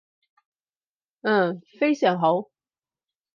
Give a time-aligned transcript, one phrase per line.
[1.21, 2.49] 嗯，非常好